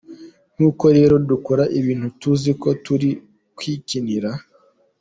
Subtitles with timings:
[0.57, 3.09] Nuko rero dukora ibintu tuziko turi
[3.57, 4.29] kwikinira.